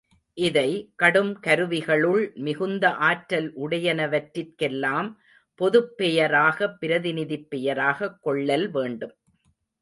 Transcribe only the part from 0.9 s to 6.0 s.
கடும் கருவிகளுள் மிகுந்த ஆற்றல் உடையனவற்றிற்கெல்லாம் பொதுப்